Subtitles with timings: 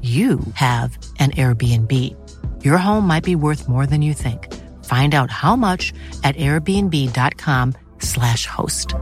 [0.00, 1.92] you have an Airbnb.
[2.64, 4.52] Your home might be worth more than you think.
[4.84, 5.92] Find out how much
[6.24, 8.94] at airbnb.com/slash host.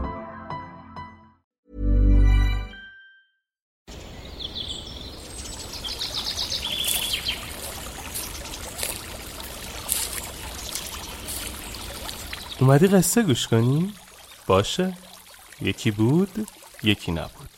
[12.61, 13.93] اومدی قصه گوش کنی؟
[14.47, 14.97] باشه
[15.61, 16.47] یکی بود
[16.83, 17.54] یکی نبود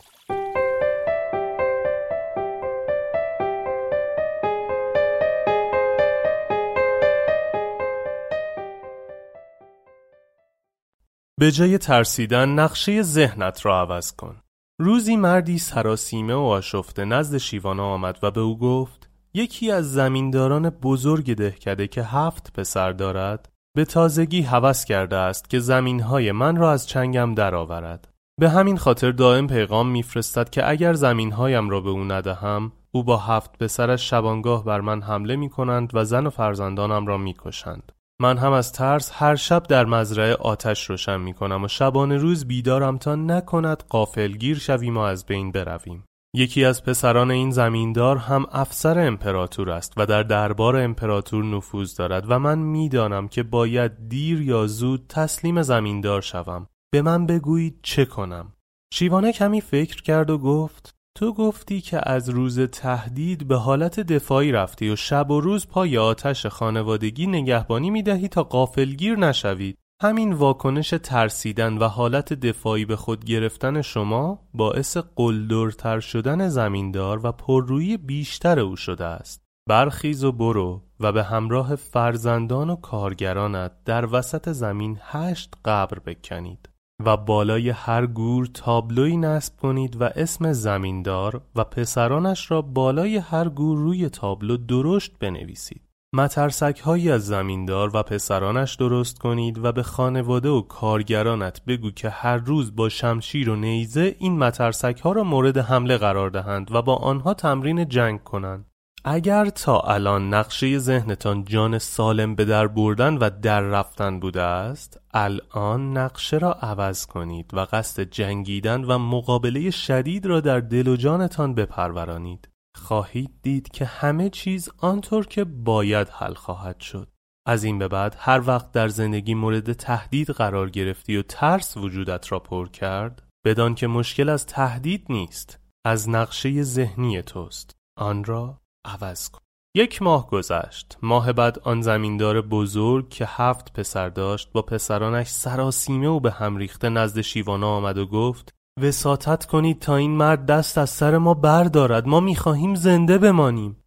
[11.38, 14.36] به جای ترسیدن نقشه ذهنت را عوض کن.
[14.80, 20.70] روزی مردی سراسیمه و آشفته نزد شیوانا آمد و به او گفت یکی از زمینداران
[20.70, 26.72] بزرگ دهکده که هفت پسر دارد به تازگی هوس کرده است که زمینهای من را
[26.72, 28.08] از چنگم درآورد.
[28.40, 33.16] به همین خاطر دائم پیغام میفرستد که اگر زمینهایم را به او ندهم او با
[33.16, 37.92] هفت پسرش شبانگاه بر من حمله می کنند و زن و فرزندانم را می کشند.
[38.20, 42.44] من هم از ترس هر شب در مزرعه آتش روشن می کنم و شبانه روز
[42.44, 46.04] بیدارم تا نکند قافلگیر شویم و از بین برویم.
[46.34, 52.24] یکی از پسران این زمیندار هم افسر امپراتور است و در دربار امپراتور نفوذ دارد
[52.28, 56.66] و من می‌دانم که باید دیر یا زود تسلیم زمیندار شوم.
[56.92, 58.52] به من بگویید چه کنم.
[58.94, 64.52] شیوانه کمی فکر کرد و گفت تو گفتی که از روز تهدید به حالت دفاعی
[64.52, 69.78] رفتی و شب و روز پای آتش خانوادگی نگهبانی می دهی تا قافلگیر نشوید.
[70.02, 77.32] همین واکنش ترسیدن و حالت دفاعی به خود گرفتن شما باعث قلدرتر شدن زمیندار و
[77.32, 79.42] پررویی بیشتر او شده است.
[79.68, 86.67] برخیز و برو و به همراه فرزندان و کارگرانت در وسط زمین هشت قبر بکنید.
[87.04, 93.48] و بالای هر گور تابلوی نصب کنید و اسم زمیندار و پسرانش را بالای هر
[93.48, 95.82] گور روی تابلو درشت بنویسید.
[96.12, 102.08] مترسک هایی از زمیندار و پسرانش درست کنید و به خانواده و کارگرانت بگو که
[102.08, 106.82] هر روز با شمشیر و نیزه این مترسک ها را مورد حمله قرار دهند و
[106.82, 108.66] با آنها تمرین جنگ کنند.
[109.10, 115.00] اگر تا الان نقشه ذهنتان جان سالم به در بردن و در رفتن بوده است
[115.14, 120.96] الان نقشه را عوض کنید و قصد جنگیدن و مقابله شدید را در دل و
[120.96, 122.48] جانتان بپرورانید.
[122.76, 127.08] خواهید دید که همه چیز آنطور که باید حل خواهد شد.
[127.46, 132.32] از این به بعد هر وقت در زندگی مورد تهدید قرار گرفتی و ترس وجودت
[132.32, 137.76] را پر کرد بدان که مشکل از تهدید نیست از نقشه ذهنی توست.
[137.96, 139.40] آن را عوض کن.
[139.74, 140.98] یک ماه گذشت.
[141.02, 146.56] ماه بعد آن زمیندار بزرگ که هفت پسر داشت با پسرانش سراسیمه و به هم
[146.56, 151.34] ریخته نزد شیوانا آمد و گفت وساطت کنید تا این مرد دست از سر ما
[151.34, 152.06] بردارد.
[152.06, 153.84] ما می‌خواهیم زنده بمانیم.